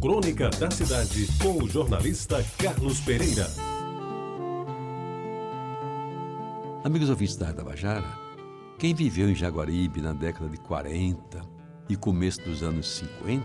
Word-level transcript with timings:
Crônica 0.00 0.48
da 0.50 0.70
Cidade, 0.70 1.26
com 1.42 1.64
o 1.64 1.68
jornalista 1.68 2.44
Carlos 2.56 3.00
Pereira. 3.00 3.48
Amigos 6.84 7.10
ouvintes 7.10 7.34
da 7.34 7.52
Tabajara, 7.52 8.06
quem 8.78 8.94
viveu 8.94 9.28
em 9.28 9.34
Jaguaribe 9.34 10.00
na 10.00 10.12
década 10.12 10.48
de 10.48 10.56
40 10.58 11.42
e 11.88 11.96
começo 11.96 12.40
dos 12.42 12.62
anos 12.62 12.88
50, 12.88 13.44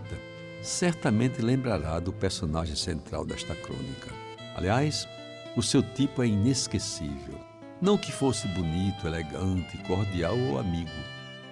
certamente 0.62 1.42
lembrará 1.42 1.98
do 1.98 2.12
personagem 2.12 2.76
central 2.76 3.26
desta 3.26 3.56
crônica. 3.56 4.12
Aliás, 4.54 5.08
o 5.56 5.62
seu 5.62 5.82
tipo 5.82 6.22
é 6.22 6.28
inesquecível. 6.28 7.36
Não 7.82 7.98
que 7.98 8.12
fosse 8.12 8.46
bonito, 8.46 9.08
elegante, 9.08 9.76
cordial 9.88 10.38
ou 10.38 10.60
amigo. 10.60 10.90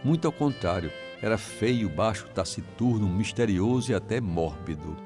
Muito 0.05 0.29
ao 0.29 0.33
contrário, 0.33 0.93
era 1.23 1.39
feio, 1.39 1.89
baixo, 1.89 2.29
taciturno, 2.35 3.09
misterioso 3.09 3.93
e 3.93 3.95
até 3.95 4.21
mórbido. 4.21 4.97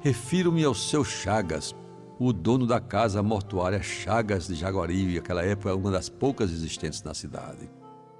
Refiro-me 0.00 0.62
ao 0.62 0.74
seu 0.74 1.04
Chagas, 1.04 1.74
o 2.18 2.32
dono 2.32 2.66
da 2.66 2.80
casa 2.80 3.22
mortuária 3.22 3.82
Chagas 3.82 4.46
de 4.46 4.54
Jaguaribe, 4.54 5.18
aquela 5.18 5.44
época 5.44 5.74
uma 5.74 5.90
das 5.90 6.08
poucas 6.08 6.52
existentes 6.52 7.02
na 7.02 7.12
cidade. 7.12 7.68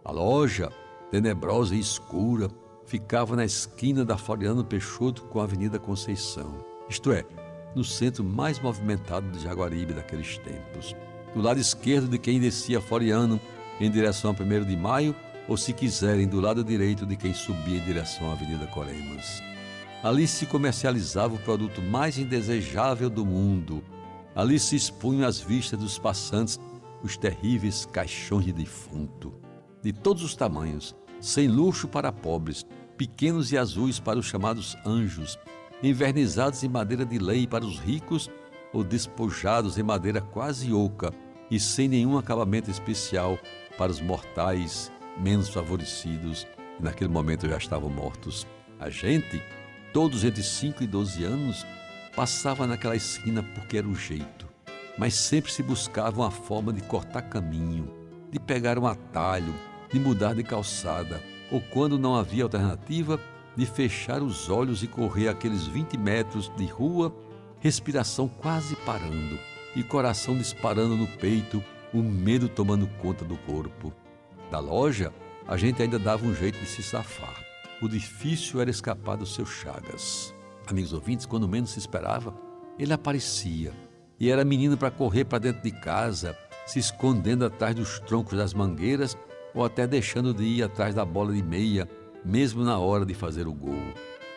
A 0.05 0.11
loja, 0.11 0.71
tenebrosa 1.11 1.77
e 1.77 1.81
escura, 1.81 2.49
ficava 2.85 3.37
na 3.37 3.45
esquina 3.45 4.05
da 4.05 4.19
Floriano 4.19 4.65
Peixoto 4.65 5.23
com 5.25 5.41
a 5.41 5.45
Avenida 5.45 5.79
Conceição, 5.79 6.65
isto 6.89 7.13
é, 7.13 7.25
no 7.75 7.85
centro 7.85 8.25
mais 8.25 8.59
movimentado 8.59 9.31
de 9.31 9.41
Jaguaribe 9.41 9.93
daqueles 9.93 10.39
tempos. 10.39 10.95
Do 11.35 11.43
lado 11.43 11.61
esquerdo 11.61 12.09
de 12.09 12.19
quem 12.19 12.41
descia 12.41 12.81
Floriano 12.81 13.41
em 13.81 13.91
direção 13.91 14.35
a 14.37 14.43
1 14.43 14.65
de 14.65 14.77
maio 14.77 15.15
ou, 15.49 15.57
se 15.57 15.73
quiserem, 15.73 16.27
do 16.27 16.41
lado 16.41 16.65
direito 16.65 17.07
de 17.07 17.17
quem 17.17 17.33
subia 17.33 17.79
em 17.79 17.85
direção 17.85 18.31
à 18.31 18.33
Avenida 18.33 18.67
Coremas. 18.67 19.43
Ali 20.03 20.27
se 20.27 20.47
comercializava 20.47 21.35
o 21.35 21.39
produto 21.39 21.81
mais 21.81 22.19
indesejável 22.19 23.09
do 23.09 23.25
mundo. 23.25 23.83
Ali 24.35 24.59
se 24.59 24.77
expunham 24.77 25.27
às 25.27 25.41
vistas 25.41 25.79
dos 25.79 25.99
passantes 25.99 26.61
os 27.03 27.17
terríveis 27.17 27.87
caixões 27.87 28.45
de 28.45 28.53
defunto, 28.53 29.35
de 29.83 29.93
todos 29.93 30.23
os 30.23 30.35
tamanhos, 30.35 30.95
sem 31.21 31.49
luxo 31.49 31.89
para 31.89 32.13
pobres, 32.13 32.67
pequenos 32.97 33.53
e 33.53 33.59
azuis 33.59 33.99
para 34.01 34.19
os 34.19 34.27
chamados 34.27 34.77
anjos, 34.85 35.39
envernizados 35.83 36.63
em 36.65 36.69
madeira 36.69 37.05
de 37.05 37.19
lei 37.19 37.47
para 37.47 37.65
os 37.65 37.79
ricos 37.79 38.31
ou 38.73 38.83
despojados 38.83 39.79
em 39.79 39.83
madeira 39.83 40.21
quase 40.21 40.73
oca 40.73 41.13
e 41.51 41.61
sem 41.61 41.89
nenhum 41.89 42.19
acabamento 42.19 42.71
especial 42.71 43.39
para 43.77 43.93
os 43.93 44.01
mortais 44.01 44.91
menos 45.19 45.49
favorecidos, 45.49 46.47
e 46.79 46.83
naquele 46.83 47.11
momento 47.11 47.49
já 47.49 47.57
estavam 47.57 47.91
mortos. 47.91 48.47
A 48.79 48.91
gente, 48.91 49.43
todos 49.93 50.25
entre 50.25 50.43
5 50.43 50.83
e 50.83 50.87
12 50.87 51.25
anos, 51.25 51.67
passava 52.15 52.67
naquela 52.67 52.97
esquina 52.97 53.43
porque 53.43 53.79
era 53.79 53.87
o 53.87 53.95
jeito, 53.95 54.47
mas 54.99 55.15
sempre 55.15 55.53
se 55.53 55.63
buscava 55.63 56.23
uma 56.23 56.31
forma 56.31 56.73
de 56.73 56.81
cortar 56.81 57.23
caminho, 57.23 57.93
de 58.31 58.41
pegar 58.41 58.79
um 58.79 58.87
atalho, 58.87 59.55
de 59.93 60.01
mudar 60.01 60.35
de 60.35 60.43
calçada, 60.43 61.21
ou 61.51 61.61
quando 61.61 61.99
não 61.99 62.17
havia 62.17 62.45
alternativa, 62.45 63.21
de 63.55 63.65
fechar 63.65 64.23
os 64.23 64.49
olhos 64.51 64.83
e 64.83 64.87
correr 64.87 65.29
aqueles 65.29 65.67
20 65.67 65.97
metros 65.97 66.53
de 66.57 66.67
rua, 66.67 67.15
respiração 67.61 68.29
quase 68.29 68.77
parando 68.77 69.39
e 69.75 69.83
coração 69.83 70.37
disparando 70.37 70.97
no 70.97 71.07
peito, 71.07 71.63
o 71.93 72.03
medo 72.03 72.49
tomando 72.49 72.87
conta 73.01 73.25
do 73.25 73.37
corpo. 73.39 73.93
Da 74.51 74.59
loja, 74.59 75.13
a 75.47 75.57
gente 75.57 75.83
ainda 75.83 75.99
dava 75.99 76.25
um 76.25 76.35
jeito 76.35 76.59
de 76.59 76.67
se 76.67 76.83
safar. 76.83 77.45
O 77.83 77.89
difícil 77.89 78.61
era 78.61 78.71
escapar 78.71 79.17
dos 79.17 79.35
seus 79.35 79.51
chagas. 79.51 80.35
Amigos 80.67 80.93
ouvintes, 80.93 81.27
quando 81.27 81.49
menos 81.49 81.71
se 81.71 81.79
esperava, 81.79 82.35
ele 82.79 82.93
aparecia 82.93 83.73
e 84.19 84.31
era 84.31 84.45
menino 84.45 84.77
para 84.77 84.91
correr 84.91 85.25
para 85.25 85.39
dentro 85.39 85.63
de 85.63 85.71
casa, 85.71 86.37
se 86.67 86.79
escondendo 86.79 87.45
atrás 87.45 87.75
dos 87.75 87.99
troncos 88.01 88.39
das 88.39 88.55
mangueiras 88.55 89.17
ou 89.55 89.65
até 89.65 89.87
deixando 89.87 90.35
de 90.35 90.45
ir 90.45 90.63
atrás 90.63 90.95
da 90.95 91.05
bola 91.05 91.33
de 91.33 91.43
meia, 91.43 91.89
mesmo 92.25 92.65
na 92.65 92.79
hora 92.79 93.05
de 93.05 93.15
fazer 93.15 93.47
o 93.47 93.53
gol. 93.53 93.83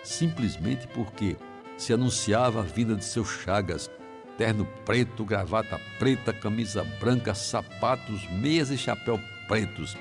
Simplesmente 0.04 0.88
porque 0.88 1.38
se 1.78 1.94
anunciava 1.94 2.60
a 2.60 2.64
vinda 2.64 2.96
de 2.96 3.06
seus 3.06 3.30
chagas, 3.30 3.90
terno 4.38 4.66
preto, 4.86 5.26
gravata 5.26 5.80
preta, 5.98 6.32
camisa 6.32 6.84
branca, 7.00 7.34
sapatos, 7.34 8.30
meias 8.32 8.70
e 8.70 8.78
chapéu 8.78 9.20
pretos, 9.48 9.98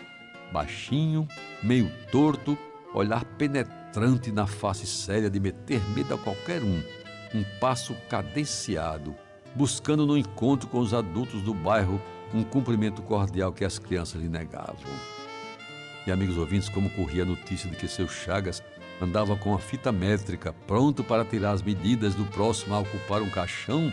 baixinho, 0.53 1.27
meio 1.63 1.91
torto, 2.11 2.57
olhar 2.95 3.25
penetrante 3.25 4.33
na 4.33 4.47
face 4.47 4.87
séria 4.87 5.31
de 5.31 5.39
meter 5.39 5.81
medo 5.91 6.15
a 6.15 6.19
qualquer 6.19 6.63
um, 6.63 6.83
um 7.35 7.45
passo 7.61 7.95
cadenciado, 8.09 9.15
buscando 9.55 10.07
no 10.07 10.17
encontro 10.17 10.69
com 10.69 10.79
os 10.79 10.95
adultos 10.95 11.43
do 11.43 11.55
bairro 11.55 12.01
um 12.33 12.43
cumprimento 12.45 13.03
cordial 13.03 13.53
que 13.53 13.65
as 13.65 13.79
crianças 13.79 14.21
lhe 14.21 14.29
negavam. 14.29 14.77
E 16.07 16.13
amigos 16.13 16.39
ouvintes, 16.39 16.69
como 16.69 16.91
corria 16.91 17.23
a 17.23 17.27
notícia 17.27 17.69
de 17.71 17.77
que 17.77 17.89
seu 17.89 18.09
Chagas 18.09 18.63
andava 19.01 19.37
com 19.37 19.55
a 19.55 19.59
fita 19.59 19.93
métrica 19.93 20.53
pronto 20.67 21.05
para 21.05 21.25
tirar 21.25 21.53
as 21.53 21.63
medidas 21.63 22.15
do 22.15 22.25
próximo 22.25 22.75
a 22.75 22.81
ocupar 22.81 23.23
um 23.23 23.31
caixão, 23.31 23.93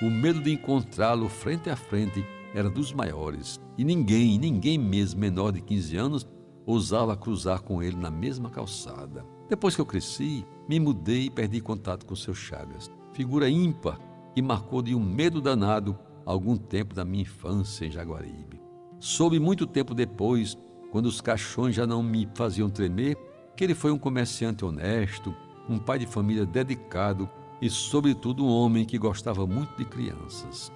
o 0.00 0.10
medo 0.10 0.40
de 0.40 0.52
encontrá-lo 0.52 1.28
frente 1.28 1.70
a 1.70 1.76
frente 1.76 2.24
era 2.56 2.70
dos 2.70 2.90
maiores, 2.90 3.60
e 3.76 3.84
ninguém, 3.84 4.38
ninguém 4.38 4.78
mesmo 4.78 5.20
menor 5.20 5.52
de 5.52 5.60
15 5.60 5.96
anos, 5.98 6.26
ousava 6.64 7.14
cruzar 7.14 7.60
com 7.60 7.82
ele 7.82 7.98
na 7.98 8.10
mesma 8.10 8.48
calçada. 8.48 9.26
Depois 9.46 9.74
que 9.74 9.80
eu 9.82 9.84
cresci, 9.84 10.42
me 10.66 10.80
mudei 10.80 11.26
e 11.26 11.30
perdi 11.30 11.60
contato 11.60 12.06
com 12.06 12.16
seu 12.16 12.34
Chagas, 12.34 12.90
figura 13.12 13.50
ímpar 13.50 14.00
que 14.34 14.40
marcou 14.40 14.80
de 14.80 14.94
um 14.94 15.04
medo 15.04 15.38
danado 15.38 15.98
algum 16.24 16.56
tempo 16.56 16.94
da 16.94 17.04
minha 17.04 17.24
infância 17.24 17.84
em 17.84 17.90
Jaguaribe. 17.90 18.58
Soube 18.98 19.38
muito 19.38 19.66
tempo 19.66 19.94
depois, 19.94 20.56
quando 20.90 21.06
os 21.06 21.20
caixões 21.20 21.74
já 21.74 21.86
não 21.86 22.02
me 22.02 22.26
faziam 22.34 22.70
tremer, 22.70 23.18
que 23.54 23.64
ele 23.64 23.74
foi 23.74 23.92
um 23.92 23.98
comerciante 23.98 24.64
honesto, 24.64 25.34
um 25.68 25.78
pai 25.78 25.98
de 25.98 26.06
família 26.06 26.46
dedicado 26.46 27.28
e, 27.60 27.68
sobretudo, 27.68 28.46
um 28.46 28.48
homem 28.48 28.86
que 28.86 28.96
gostava 28.96 29.46
muito 29.46 29.76
de 29.76 29.84
crianças 29.84 30.72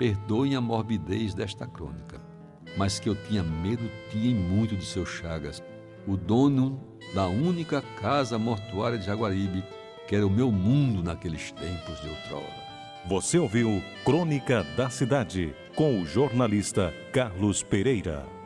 perdoem 0.00 0.56
a 0.56 0.62
morbidez 0.62 1.34
desta 1.34 1.66
crônica, 1.66 2.18
mas 2.74 2.98
que 2.98 3.06
eu 3.06 3.14
tinha 3.14 3.42
medo, 3.42 3.86
tinha 4.10 4.34
muito 4.34 4.74
de 4.74 4.86
seu 4.86 5.04
Chagas, 5.04 5.62
o 6.06 6.16
dono 6.16 6.80
da 7.14 7.26
única 7.26 7.82
casa 8.00 8.38
mortuária 8.38 8.96
de 8.96 9.04
Jaguaribe, 9.04 9.62
que 10.08 10.16
era 10.16 10.26
o 10.26 10.30
meu 10.30 10.50
mundo 10.50 11.02
naqueles 11.02 11.52
tempos 11.52 12.00
de 12.00 12.08
outrora. 12.08 12.70
Você 13.08 13.38
ouviu 13.38 13.82
Crônica 14.02 14.64
da 14.74 14.88
Cidade, 14.88 15.54
com 15.76 16.00
o 16.00 16.06
jornalista 16.06 16.94
Carlos 17.12 17.62
Pereira. 17.62 18.39